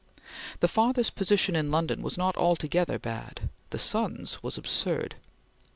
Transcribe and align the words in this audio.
The 0.61 0.67
father's 0.67 1.11
position 1.11 1.55
in 1.55 1.69
London 1.69 2.01
was 2.01 2.17
not 2.17 2.35
altogether 2.35 2.97
bad; 2.97 3.49
the 3.69 3.77
son's 3.77 4.41
was 4.41 4.57
absurd. 4.57 5.13